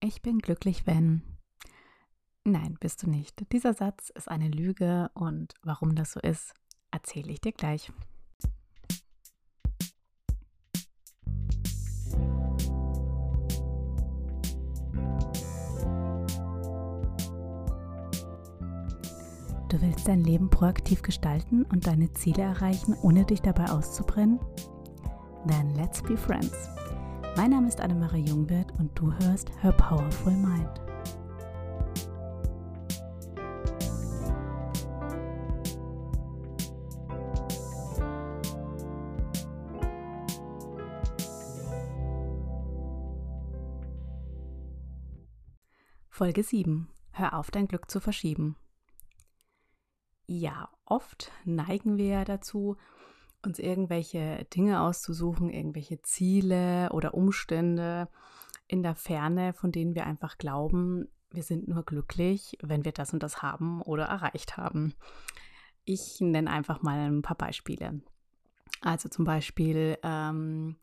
[0.00, 1.22] Ich bin glücklich, wenn.
[2.44, 3.52] Nein, bist du nicht.
[3.52, 6.54] Dieser Satz ist eine Lüge und warum das so ist,
[6.92, 7.90] erzähle ich dir gleich.
[19.68, 24.38] Du willst dein Leben proaktiv gestalten und deine Ziele erreichen, ohne dich dabei auszubrennen?
[25.46, 26.70] Then let's be friends.
[27.36, 30.80] Mein Name ist Annemarie Jungwirth und du hörst Her Powerful Mind.
[46.08, 46.88] Folge 7.
[47.12, 48.56] Hör auf, dein Glück zu verschieben.
[50.26, 52.76] Ja, oft neigen wir ja dazu,
[53.44, 58.08] uns irgendwelche Dinge auszusuchen, irgendwelche Ziele oder Umstände
[58.68, 63.12] in der Ferne, von denen wir einfach glauben, wir sind nur glücklich, wenn wir das
[63.12, 64.94] und das haben oder erreicht haben.
[65.84, 68.00] Ich nenne einfach mal ein paar Beispiele.
[68.80, 70.76] Also zum Beispiel, ähm,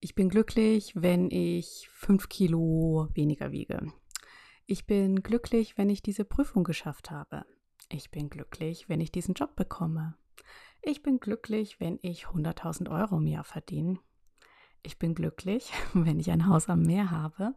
[0.00, 3.92] ich bin glücklich, wenn ich fünf Kilo weniger wiege.
[4.66, 7.44] Ich bin glücklich, wenn ich diese Prüfung geschafft habe.
[7.88, 10.16] Ich bin glücklich, wenn ich diesen Job bekomme.
[10.82, 13.98] Ich bin glücklich, wenn ich 100.000 Euro im Jahr verdiene.
[14.86, 17.54] Ich bin glücklich, wenn ich ein Haus am Meer habe.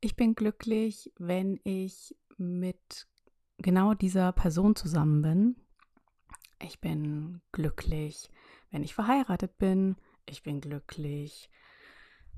[0.00, 3.08] Ich bin glücklich, wenn ich mit
[3.56, 5.56] genau dieser Person zusammen bin.
[6.60, 8.28] Ich bin glücklich,
[8.70, 9.96] wenn ich verheiratet bin.
[10.26, 11.48] Ich bin glücklich,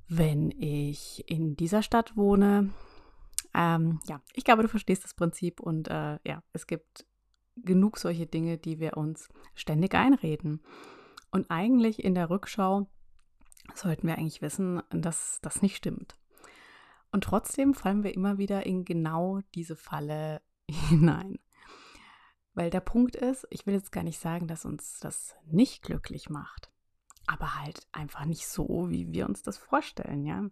[0.06, 2.72] wenn ich in dieser Stadt wohne.
[3.54, 7.06] Ähm, ja, ich glaube, du verstehst das Prinzip und äh, ja, es gibt
[7.56, 10.62] genug solche Dinge, die wir uns ständig einreden.
[11.32, 12.88] Und eigentlich in der Rückschau
[13.74, 16.16] sollten wir eigentlich wissen, dass das nicht stimmt.
[17.12, 20.40] Und trotzdem fallen wir immer wieder in genau diese Falle
[20.70, 21.38] hinein.
[22.54, 26.30] Weil der Punkt ist, ich will jetzt gar nicht sagen, dass uns das nicht glücklich
[26.30, 26.70] macht,
[27.26, 30.50] aber halt einfach nicht so, wie wir uns das vorstellen, ja.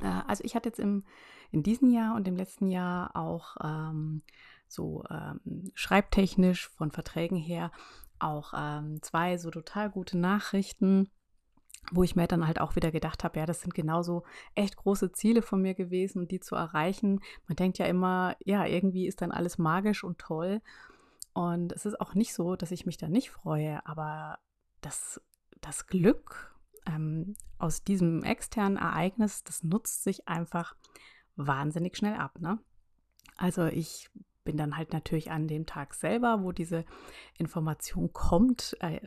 [0.00, 1.04] Äh, also ich hatte jetzt im,
[1.50, 4.22] in diesem Jahr und im letzten Jahr auch ähm,
[4.66, 7.70] so ähm, schreibtechnisch von Verträgen her
[8.18, 11.10] auch ähm, zwei so total gute Nachrichten,
[11.92, 14.24] wo ich mir dann halt auch wieder gedacht habe, ja, das sind genauso
[14.54, 17.20] echt große Ziele von mir gewesen, die zu erreichen.
[17.46, 20.60] Man denkt ja immer, ja, irgendwie ist dann alles magisch und toll.
[21.32, 24.38] Und es ist auch nicht so, dass ich mich da nicht freue, aber
[24.80, 25.20] das,
[25.60, 26.54] das Glück
[26.86, 30.76] ähm, aus diesem externen Ereignis, das nutzt sich einfach
[31.36, 32.38] wahnsinnig schnell ab.
[32.40, 32.58] Ne?
[33.36, 34.10] Also ich
[34.44, 36.84] bin dann halt natürlich an dem Tag selber, wo diese
[37.38, 39.00] Information kommt, äh,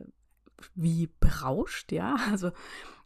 [0.76, 2.16] wie berauscht, ja.
[2.32, 2.52] Also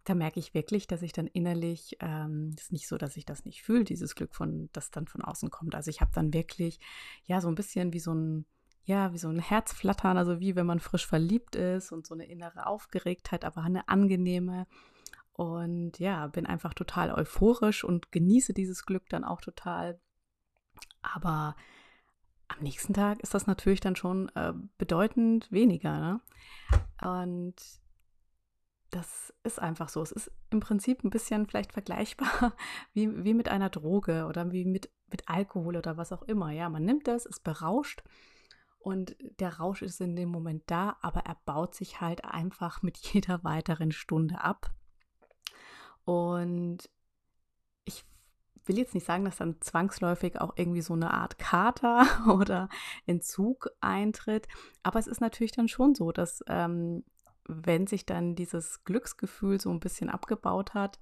[0.04, 3.46] da merke ich wirklich, dass ich dann innerlich, ähm, ist nicht so, dass ich das
[3.46, 5.76] nicht fühle, dieses Glück von, das dann von außen kommt.
[5.76, 6.80] Also ich habe dann wirklich,
[7.26, 8.46] ja, so ein bisschen wie so ein,
[8.84, 12.26] ja, wie so ein Herzflattern, also wie wenn man frisch verliebt ist und so eine
[12.26, 14.66] innere Aufgeregtheit, aber eine angenehme.
[15.34, 20.00] Und ja, bin einfach total euphorisch und genieße dieses Glück dann auch total.
[21.02, 21.56] Aber
[22.58, 26.00] am nächsten Tag ist das natürlich dann schon äh, bedeutend weniger.
[26.00, 26.22] Ne?
[27.02, 27.56] Und
[28.90, 30.02] das ist einfach so.
[30.02, 32.54] Es ist im Prinzip ein bisschen vielleicht vergleichbar
[32.94, 36.52] wie, wie mit einer Droge oder wie mit, mit Alkohol oder was auch immer.
[36.52, 38.04] Ja, man nimmt das, ist berauscht
[38.80, 42.98] und der Rausch ist in dem Moment da, aber er baut sich halt einfach mit
[43.14, 44.72] jeder weiteren Stunde ab.
[46.04, 46.90] Und
[48.66, 52.06] will jetzt nicht sagen, dass dann zwangsläufig auch irgendwie so eine Art Kater
[52.40, 52.70] oder
[53.06, 54.48] Entzug eintritt,
[54.84, 57.04] aber es ist natürlich dann schon so, dass ähm,
[57.48, 61.00] wenn sich dann dieses Glücksgefühl so ein bisschen abgebaut hat,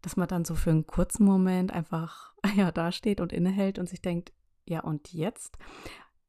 [0.00, 4.02] dass man dann so für einen kurzen Moment einfach ja dasteht und innehält und sich
[4.02, 4.32] denkt,
[4.64, 5.58] ja und jetzt,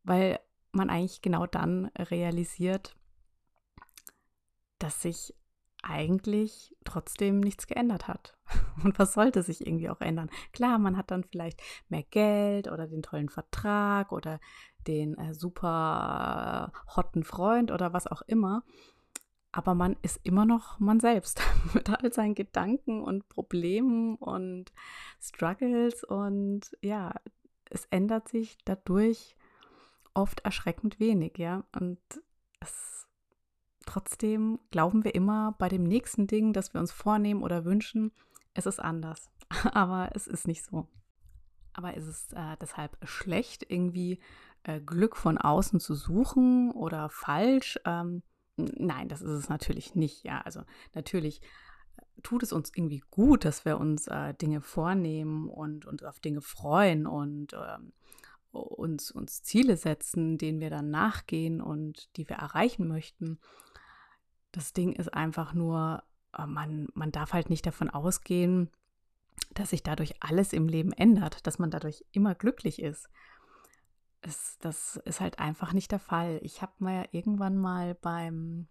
[0.04, 0.40] weil
[0.72, 2.96] man eigentlich genau dann realisiert,
[4.80, 5.36] dass sich
[5.84, 8.38] eigentlich trotzdem nichts geändert hat.
[8.84, 10.30] Und was sollte sich irgendwie auch ändern?
[10.52, 14.40] Klar, man hat dann vielleicht mehr Geld oder den tollen Vertrag oder
[14.88, 18.64] den äh, super äh, hotten Freund oder was auch immer.
[19.52, 21.42] Aber man ist immer noch man selbst
[21.74, 24.72] mit all seinen Gedanken und Problemen und
[25.22, 26.04] Struggles.
[26.04, 27.14] Und ja,
[27.70, 29.36] es ändert sich dadurch
[30.14, 31.64] oft erschreckend wenig, ja.
[31.74, 32.00] Und
[32.60, 32.94] es
[33.86, 38.12] Trotzdem glauben wir immer bei dem nächsten Ding, das wir uns vornehmen oder wünschen,
[38.54, 39.30] es ist anders.
[39.74, 40.88] Aber es ist nicht so.
[41.74, 44.20] Aber ist es äh, deshalb schlecht, irgendwie
[44.64, 47.80] äh, Glück von außen zu suchen oder falsch?
[47.86, 48.22] Ähm,
[48.58, 50.24] nein, das ist es natürlich nicht.
[50.24, 50.62] Ja, also
[50.94, 51.42] natürlich
[52.22, 56.42] tut es uns irgendwie gut, dass wir uns äh, Dinge vornehmen und uns auf Dinge
[56.42, 57.94] freuen und ähm,
[58.52, 63.40] uns, uns Ziele setzen, denen wir dann nachgehen und die wir erreichen möchten.
[64.52, 68.70] Das Ding ist einfach nur, äh, man, man darf halt nicht davon ausgehen,
[69.54, 73.10] dass sich dadurch alles im Leben ändert, dass man dadurch immer glücklich ist.
[74.22, 76.40] Es, das ist halt einfach nicht der Fall.
[76.44, 78.68] Ich habe mal irgendwann mal beim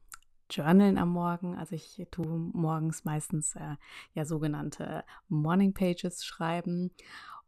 [0.51, 3.77] Journalen am Morgen, also ich tue morgens meistens äh,
[4.13, 6.91] ja sogenannte Morning Pages schreiben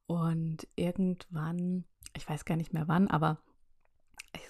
[0.07, 1.85] und irgendwann,
[2.17, 3.39] ich weiß gar nicht mehr wann, aber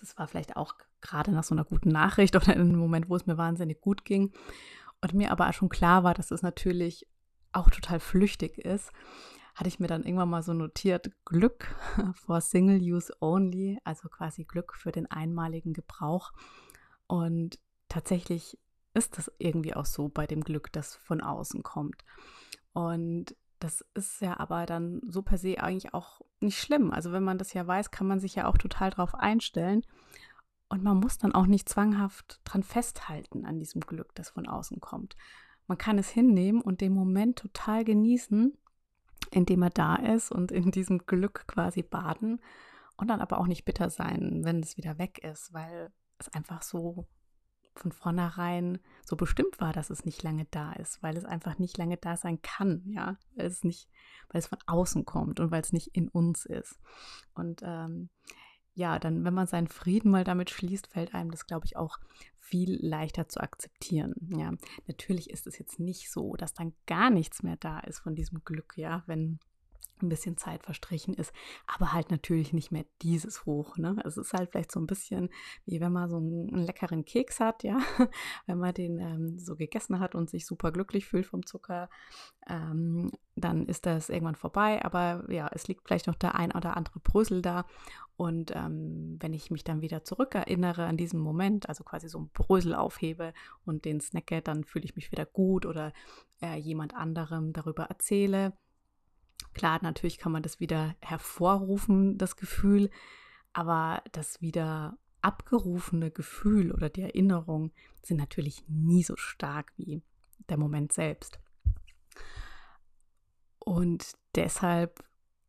[0.02, 3.16] es war vielleicht auch gerade nach so einer guten Nachricht oder in einem Moment, wo
[3.16, 4.32] es mir wahnsinnig gut ging
[5.04, 7.06] und mir aber schon klar war, dass es natürlich
[7.52, 8.90] auch total flüchtig ist,
[9.54, 11.76] hatte ich mir dann irgendwann mal so notiert, Glück
[12.14, 16.32] for Single Use Only, also quasi Glück für den einmaligen Gebrauch.
[17.06, 17.58] Und
[17.88, 18.58] tatsächlich
[18.94, 22.02] ist das irgendwie auch so bei dem Glück, das von außen kommt.
[22.72, 26.90] Und das ist ja aber dann so per se eigentlich auch nicht schlimm.
[26.90, 29.82] Also wenn man das ja weiß, kann man sich ja auch total drauf einstellen.
[30.74, 34.80] Und man muss dann auch nicht zwanghaft dran festhalten an diesem Glück, das von außen
[34.80, 35.14] kommt.
[35.68, 38.58] Man kann es hinnehmen und den Moment total genießen,
[39.30, 42.40] indem er da ist und in diesem Glück quasi baden
[42.96, 46.62] und dann aber auch nicht bitter sein, wenn es wieder weg ist, weil es einfach
[46.62, 47.06] so
[47.76, 51.78] von vornherein so bestimmt war, dass es nicht lange da ist, weil es einfach nicht
[51.78, 53.88] lange da sein kann, ja, weil es nicht,
[54.28, 56.80] weil es von außen kommt und weil es nicht in uns ist.
[57.32, 58.10] Und ähm,
[58.74, 61.98] ja, dann, wenn man seinen Frieden mal damit schließt, fällt einem das, glaube ich, auch
[62.38, 64.14] viel leichter zu akzeptieren.
[64.36, 64.52] Ja,
[64.86, 68.44] natürlich ist es jetzt nicht so, dass dann gar nichts mehr da ist von diesem
[68.44, 69.38] Glück, ja, wenn
[70.02, 71.32] ein bisschen Zeit verstrichen ist,
[71.66, 73.76] aber halt natürlich nicht mehr dieses Hoch.
[73.76, 73.96] Ne?
[74.04, 75.30] Es ist halt vielleicht so ein bisschen
[75.66, 77.78] wie wenn man so einen, leckeren Keks hat, ja,
[78.46, 81.88] wenn man den ähm, so gegessen hat und sich super glücklich fühlt vom Zucker,
[82.48, 84.84] ähm, dann ist das irgendwann vorbei.
[84.84, 87.66] Aber ja, es liegt vielleicht noch der ein oder andere Brösel da.
[88.16, 92.30] Und ähm, wenn ich mich dann wieder zurückerinnere an diesen Moment, also quasi so ein
[92.32, 93.32] Brösel aufhebe
[93.64, 95.92] und den snacke, dann fühle ich mich wieder gut oder
[96.40, 98.52] äh, jemand anderem darüber erzähle
[99.54, 102.90] Klar, natürlich kann man das wieder hervorrufen, das Gefühl,
[103.52, 107.72] aber das wieder abgerufene Gefühl oder die Erinnerung
[108.02, 110.02] sind natürlich nie so stark wie
[110.50, 111.38] der Moment selbst.
[113.58, 115.02] Und deshalb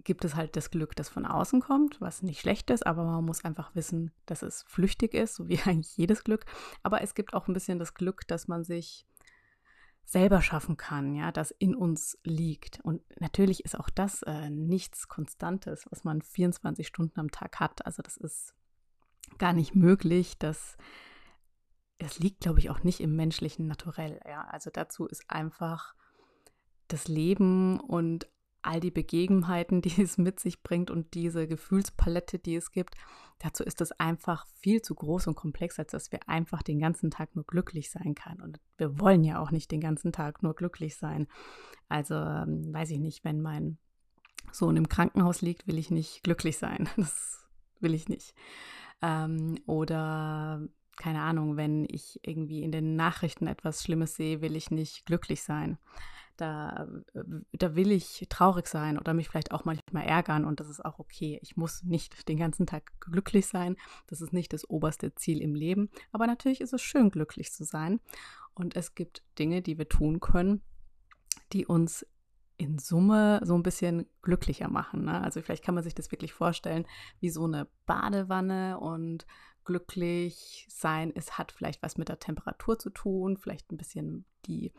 [0.06, 3.26] gibt es halt das Glück, das von außen kommt, was nicht schlecht ist, aber man
[3.26, 6.46] muss einfach wissen, dass es flüchtig ist, so wie eigentlich jedes Glück.
[6.84, 9.06] Aber es gibt auch ein bisschen das Glück, dass man sich
[10.06, 12.80] selber schaffen kann, ja, das in uns liegt.
[12.82, 17.86] Und natürlich ist auch das äh, nichts Konstantes, was man 24 Stunden am Tag hat.
[17.86, 18.54] Also das ist
[19.40, 20.38] gar nicht möglich.
[20.38, 20.78] Das,
[21.98, 24.20] das liegt, glaube ich, auch nicht im menschlichen Naturell.
[24.28, 25.96] Ja, also dazu ist einfach
[26.88, 28.28] das Leben und
[28.66, 32.96] all die Begebenheiten, die es mit sich bringt und diese Gefühlspalette, die es gibt,
[33.40, 37.12] dazu ist es einfach viel zu groß und komplex, als dass wir einfach den ganzen
[37.12, 38.42] Tag nur glücklich sein können.
[38.42, 41.28] Und wir wollen ja auch nicht den ganzen Tag nur glücklich sein.
[41.90, 43.78] Also ähm, weiß ich nicht, wenn mein
[44.52, 46.90] Sohn im Krankenhaus liegt, will ich nicht glücklich sein.
[46.98, 47.42] Das
[47.82, 48.34] will ich nicht.
[49.02, 50.66] Ähm, oder
[50.98, 55.44] keine Ahnung, wenn ich irgendwie in den Nachrichten etwas Schlimmes sehe, will ich nicht glücklich
[55.44, 55.78] sein
[56.38, 57.24] da, äh,
[57.54, 61.00] da will ich traurig sein oder mich vielleicht auch manchmal ärgern und das ist auch
[61.00, 61.40] okay.
[61.42, 63.76] Ich muss nicht den ganzen Tag glücklich sein.
[64.08, 65.90] Das ist nicht das oberste Ziel im Leben.
[66.12, 68.00] Aber natürlich ist es schön, glücklich zu sein.
[68.54, 70.62] Und es gibt Dinge, die wir tun können,
[71.52, 72.06] die uns
[72.58, 75.06] in Summe so ein bisschen glücklicher machen.
[75.06, 75.22] Ne?
[75.22, 76.88] Also vielleicht kann man sich das wirklich vorstellen
[77.20, 79.26] wie so eine Badewanne und
[79.66, 84.72] glücklich sein, es hat vielleicht was mit der Temperatur zu tun, vielleicht ein bisschen die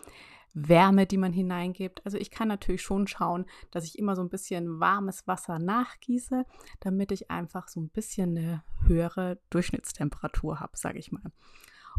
[0.58, 2.04] Wärme, die man hineingibt.
[2.06, 6.46] Also ich kann natürlich schon schauen, dass ich immer so ein bisschen warmes Wasser nachgieße,
[6.80, 11.30] damit ich einfach so ein bisschen eine höhere Durchschnittstemperatur habe, sage ich mal.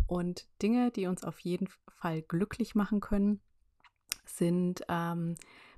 [0.08, 1.68] Und Dinge, die uns auf jeden
[2.00, 3.42] Fall glücklich machen können,
[4.26, 5.36] sind, ähm,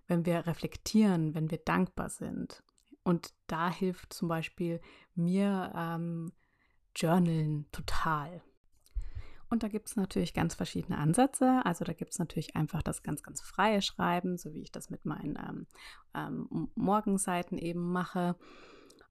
[0.08, 2.64] wenn wir reflektieren, wenn wir dankbar sind.
[3.04, 4.80] Und da hilft zum Beispiel
[5.16, 6.32] mir ähm,
[6.96, 8.42] Journalen total.
[9.50, 11.62] Und da gibt es natürlich ganz verschiedene Ansätze.
[11.66, 14.90] Also da gibt es natürlich einfach das ganz, ganz freie Schreiben, so wie ich das
[14.90, 15.68] mit meinen ähm,
[16.14, 18.36] ähm, Morgenseiten eben mache.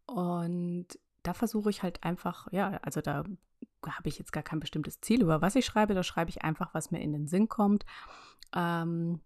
[0.07, 0.87] Und
[1.23, 3.25] da versuche ich halt einfach, ja, also da
[3.87, 5.95] habe ich jetzt gar kein bestimmtes Ziel, über was ich schreibe.
[5.95, 7.85] Da schreibe ich einfach, was mir in den Sinn kommt.
[8.55, 9.21] Ähm,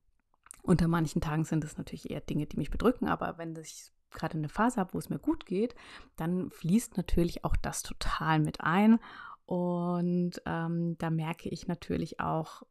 [0.62, 4.38] unter manchen Tagen sind es natürlich eher Dinge, die mich bedrücken, aber wenn ich gerade
[4.38, 5.74] eine Phase habe, wo es mir gut geht,
[6.16, 9.00] dann fließt natürlich auch das total mit ein.
[9.44, 12.62] Und ähm, da merke ich natürlich auch,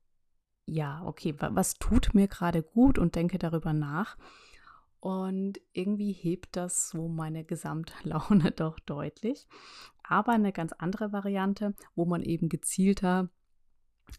[0.65, 4.17] ja, okay, was tut mir gerade gut und denke darüber nach.
[4.99, 9.47] Und irgendwie hebt das so meine Gesamtlaune doch deutlich.
[10.03, 13.29] Aber eine ganz andere Variante, wo man eben gezielter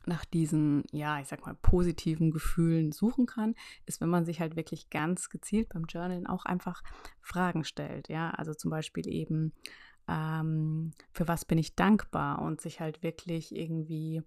[0.06, 3.54] nach diesen, ja, ich sag mal, positiven Gefühlen suchen kann,
[3.86, 6.82] ist, wenn man sich halt wirklich ganz gezielt beim Journalen auch einfach
[7.20, 8.08] Fragen stellt.
[8.08, 9.52] Ja, also zum Beispiel eben,
[10.08, 14.22] ähm, für was bin ich dankbar und sich halt wirklich irgendwie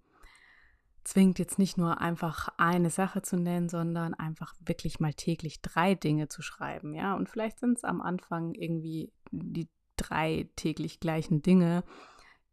[1.04, 5.94] zwingt, jetzt nicht nur einfach eine Sache zu nennen, sondern einfach wirklich mal täglich drei
[5.94, 6.94] Dinge zu schreiben.
[6.94, 11.84] Ja, und vielleicht sind es am Anfang irgendwie die drei täglich gleichen Dinge,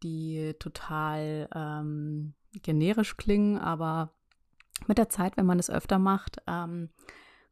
[0.04, 4.14] die total ähm, generisch klingen, aber
[4.88, 6.90] mit der Zeit, wenn man es öfter macht, ähm,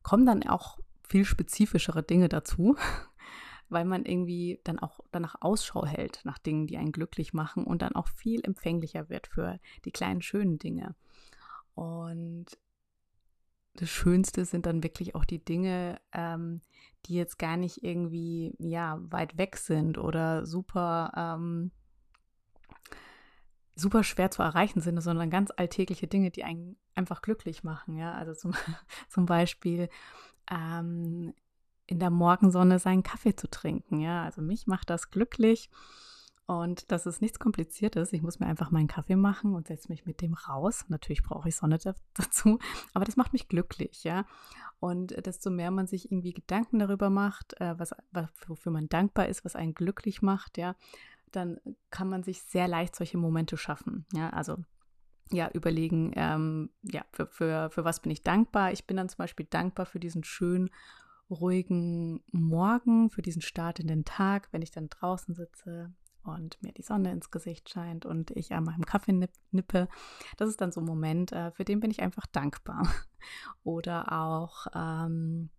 [0.04, 2.76] kommen dann auch viel spezifischere Dinge dazu,
[3.72, 7.82] weil man irgendwie dann auch danach Ausschau hält nach Dingen, die einen glücklich machen und
[7.82, 10.96] dann auch viel empfänglicher wird für die kleinen schönen Dinge.
[11.74, 12.46] Und
[13.76, 16.62] das Schönste sind dann wirklich auch die Dinge, ähm,
[17.06, 21.72] die jetzt gar nicht irgendwie ja weit weg sind oder super ähm,
[23.76, 27.98] super schwer zu erreichen sind, sondern ganz alltägliche Dinge, die einen einfach glücklich machen.
[27.98, 28.54] Ja, also zum,
[29.10, 29.90] zum Beispiel
[30.50, 31.34] ähm,
[31.92, 34.00] in der Morgensonne seinen Kaffee zu trinken.
[34.00, 35.70] Ja, also mich macht das glücklich.
[36.46, 38.14] Und das ist nichts Kompliziertes.
[38.14, 40.86] Ich muss mir einfach meinen Kaffee machen und setze mich mit dem raus.
[40.88, 41.78] Natürlich brauche ich Sonne
[42.14, 42.60] dazu,
[42.94, 44.26] aber das macht mich glücklich, ja.
[44.80, 47.94] Und desto mehr man sich irgendwie Gedanken darüber macht, äh, was,
[48.48, 50.76] wofür man dankbar ist, was einen glücklich macht, ja,
[51.32, 54.06] dann kann man sich sehr leicht solche Momente schaffen.
[54.14, 54.58] Ja, also
[55.32, 58.72] ja, überlegen, ähm, ja, für, für, für was bin ich dankbar?
[58.72, 60.70] Ich bin dann zum Beispiel dankbar für diesen schönen,
[61.32, 66.72] ruhigen Morgen, für diesen Start in den Tag, wenn ich dann draußen sitze und mir
[66.72, 69.88] die Sonne ins Gesicht scheint und ich an meinem Kaffee nippe.
[70.38, 72.88] Das ist dann so ein Moment, äh, für den bin ich einfach dankbar.
[73.64, 75.50] Oder auch, ähm,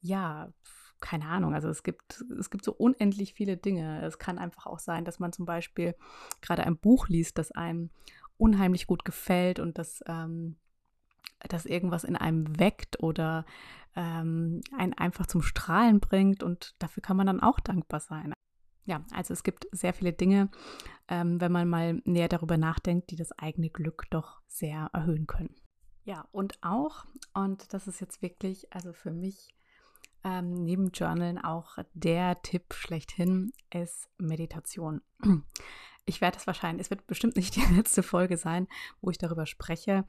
[0.00, 0.52] ja,
[1.00, 4.02] keine Ahnung, also es gibt, es gibt so unendlich viele Dinge.
[4.02, 5.94] Es kann einfach auch sein, dass man zum Beispiel
[6.40, 7.90] gerade ein Buch liest, das einem
[8.36, 10.56] unheimlich gut gefällt und das, ähm,
[11.48, 13.44] das irgendwas in einem weckt oder
[13.96, 18.32] ähm, einen einfach zum Strahlen bringt und dafür kann man dann auch dankbar sein.
[18.86, 20.50] Ja, also es gibt sehr viele Dinge,
[21.08, 25.54] ähm, wenn man mal näher darüber nachdenkt, die das eigene Glück doch sehr erhöhen können.
[26.04, 29.54] Ja, und auch, und das ist jetzt wirklich, also für mich
[30.22, 35.00] ähm, neben Journalen auch der Tipp schlechthin ist Meditation.
[36.06, 38.68] Ich werde es wahrscheinlich, es wird bestimmt nicht die letzte Folge sein,
[39.00, 40.04] wo ich darüber spreche,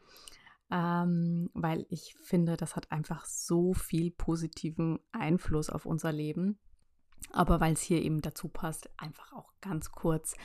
[0.71, 6.59] ähm, weil ich finde, das hat einfach so viel positiven Einfluss auf unser Leben.
[7.31, 10.35] Aber weil es hier eben dazu passt, einfach auch ganz kurz.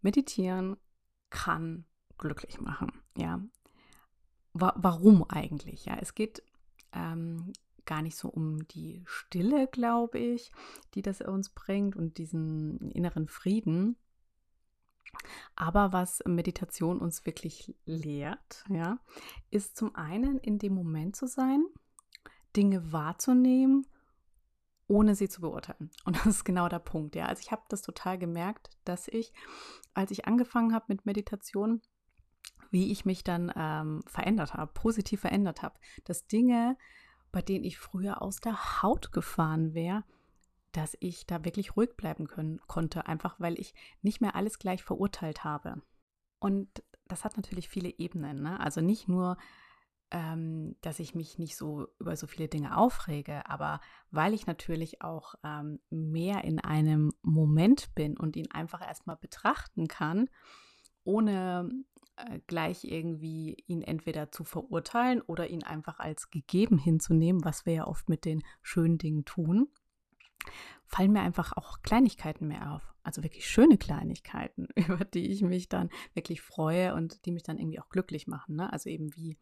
[0.00, 0.76] Meditieren
[1.30, 1.84] kann
[2.18, 2.92] glücklich machen.
[3.16, 3.40] Ja,
[4.60, 5.84] Wa warum eigentlich?
[5.84, 6.42] Ja, es geht
[6.92, 7.52] ähm,
[7.84, 10.50] gar nicht so um die Stille, glaube ich,
[10.94, 13.96] die das uns bringt und diesen inneren Frieden.
[15.56, 18.98] Aber was Meditation uns wirklich lehrt, ja,
[19.50, 21.64] ist zum einen in dem Moment zu sein,
[22.56, 23.86] Dinge wahrzunehmen,
[24.86, 25.90] ohne sie zu beurteilen.
[26.04, 27.26] Und das ist genau der Punkt, ja.
[27.26, 29.32] Also ich habe das total gemerkt, dass ich,
[29.94, 31.82] als ich angefangen habe mit Meditation,
[32.70, 36.76] wie ich mich dann ähm, verändert habe, positiv verändert habe, dass Dinge
[37.32, 40.04] bei denen ich früher aus der Haut gefahren wäre,
[40.78, 44.84] dass ich da wirklich ruhig bleiben können, konnte, einfach weil ich nicht mehr alles gleich
[44.84, 45.82] verurteilt habe.
[46.38, 48.42] Und das hat natürlich viele Ebenen.
[48.42, 48.60] Ne?
[48.60, 49.38] Also nicht nur,
[50.12, 53.80] ähm, dass ich mich nicht so über so viele Dinge aufrege, aber
[54.12, 59.88] weil ich natürlich auch ähm, mehr in einem Moment bin und ihn einfach erstmal betrachten
[59.88, 60.30] kann,
[61.02, 61.68] ohne
[62.14, 67.72] äh, gleich irgendwie ihn entweder zu verurteilen oder ihn einfach als gegeben hinzunehmen, was wir
[67.72, 69.68] ja oft mit den schönen Dingen tun,
[70.86, 72.94] fallen mir einfach auch Kleinigkeiten mehr auf.
[73.02, 77.58] Also wirklich schöne Kleinigkeiten, über die ich mich dann wirklich freue und die mich dann
[77.58, 78.56] irgendwie auch glücklich machen.
[78.56, 78.72] Ne?
[78.72, 79.36] Also eben wie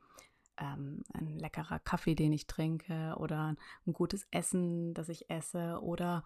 [0.58, 6.24] ähm, ein leckerer Kaffee, den ich trinke oder ein gutes Essen, das ich esse oder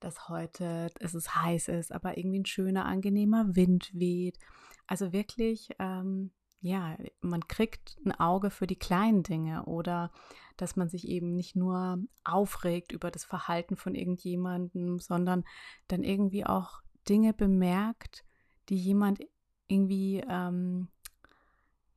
[0.00, 4.38] dass heute es ist heiß ist, aber irgendwie ein schöner, angenehmer Wind weht
[4.86, 10.12] also wirklich, ähm, ja, man kriegt ein Auge für die kleinen Dinge oder
[10.56, 15.44] dass man sich eben nicht nur aufregt über das Verhalten von irgendjemandem, sondern
[15.88, 18.24] dann irgendwie auch Dinge bemerkt,
[18.68, 19.18] die jemand
[19.66, 20.86] irgendwie, ähm,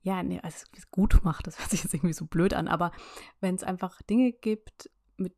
[0.01, 2.91] ja, nee, also gut macht, das hört sich jetzt irgendwie so blöd an, aber
[3.41, 5.35] wenn es einfach Dinge gibt, mit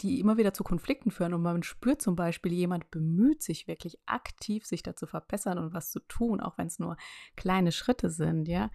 [0.00, 1.34] die immer wieder zu Konflikten führen.
[1.34, 5.72] Und man spürt zum Beispiel, jemand bemüht sich wirklich aktiv, sich da zu verbessern und
[5.74, 6.96] was zu tun, auch wenn es nur
[7.36, 8.70] kleine Schritte sind, ja.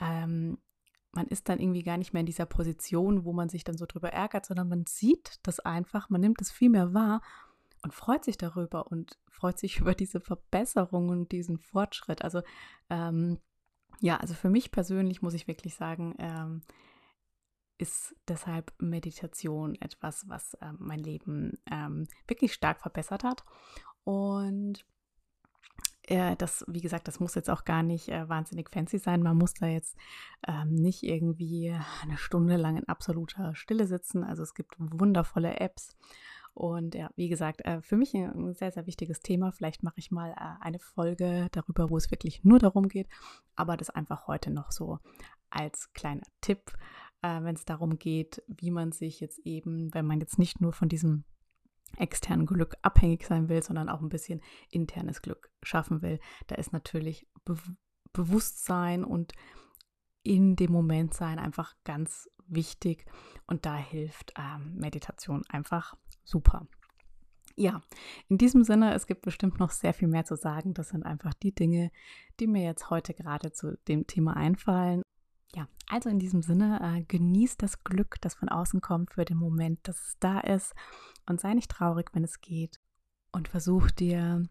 [0.00, 0.58] Ähm,
[1.12, 3.84] man ist dann irgendwie gar nicht mehr in dieser Position, wo man sich dann so
[3.86, 7.20] drüber ärgert, sondern man sieht das einfach, man nimmt es viel mehr wahr
[7.82, 12.22] und freut sich darüber und freut sich über diese Verbesserung und diesen Fortschritt.
[12.22, 12.42] Also
[12.88, 13.38] ähm,
[14.00, 16.62] ja, also für mich persönlich muss ich wirklich sagen, ähm,
[17.78, 23.44] ist deshalb Meditation etwas, was äh, mein Leben ähm, wirklich stark verbessert hat.
[24.04, 24.84] Und
[26.04, 29.22] äh, das, wie gesagt, das muss jetzt auch gar nicht äh, wahnsinnig fancy sein.
[29.22, 29.96] Man muss da jetzt
[30.46, 34.24] ähm, nicht irgendwie eine Stunde lang in absoluter Stille sitzen.
[34.24, 35.96] Also es gibt wundervolle Apps.
[36.54, 39.52] Und ja, wie gesagt, äh, für mich ein sehr, sehr wichtiges Thema.
[39.52, 43.08] Vielleicht mache ich mal äh, eine Folge darüber, wo es wirklich nur darum geht.
[43.56, 44.98] Aber das einfach heute noch so
[45.50, 46.72] als kleiner Tipp,
[47.22, 50.72] äh, wenn es darum geht, wie man sich jetzt eben, wenn man jetzt nicht nur
[50.72, 51.24] von diesem
[51.96, 56.20] externen Glück abhängig sein will, sondern auch ein bisschen internes Glück schaffen will.
[56.46, 57.56] Da ist natürlich Be
[58.14, 59.32] Bewusstsein und
[60.22, 63.06] in dem Moment sein einfach ganz wichtig
[63.46, 66.68] und da hilft ähm, Meditation einfach super.
[67.56, 67.82] Ja,
[68.28, 70.74] in diesem Sinne, es gibt bestimmt noch sehr viel mehr zu sagen.
[70.74, 71.90] Das sind einfach die Dinge,
[72.38, 75.02] die mir jetzt heute gerade zu dem Thema einfallen.
[75.54, 79.36] Ja, also in diesem Sinne, äh, genießt das Glück, das von außen kommt für den
[79.36, 80.72] Moment, dass es da ist
[81.26, 82.80] und sei nicht traurig, wenn es geht
[83.32, 84.48] und versuch dir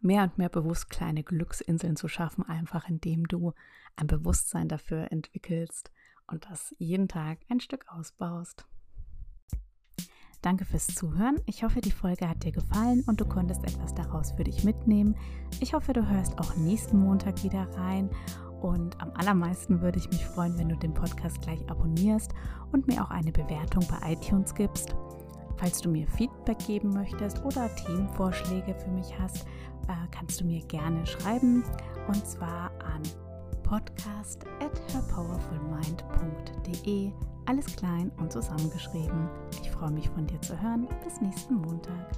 [0.00, 3.52] mehr und mehr bewusst kleine Glücksinseln zu schaffen, einfach indem du
[3.96, 5.90] ein Bewusstsein dafür entwickelst
[6.26, 8.66] und das jeden Tag ein Stück ausbaust.
[10.42, 11.40] Danke fürs Zuhören.
[11.46, 15.14] Ich hoffe, die Folge hat dir gefallen und du konntest etwas daraus für dich mitnehmen.
[15.60, 18.10] Ich hoffe, du hörst auch nächsten Montag wieder rein
[18.62, 22.32] und am allermeisten würde ich mich freuen, wenn du den Podcast gleich abonnierst
[22.72, 24.94] und mir auch eine Bewertung bei iTunes gibst.
[25.56, 29.44] Falls du mir Feedback geben möchtest oder Themenvorschläge für mich hast,
[29.88, 31.64] äh, kannst du mir gerne schreiben
[32.08, 33.02] und zwar an
[33.62, 37.12] podcast at herpowerfulmind.de.
[37.46, 39.28] Alles klein und zusammengeschrieben.
[39.62, 40.88] Ich freue mich von dir zu hören.
[41.04, 42.10] Bis nächsten Montag.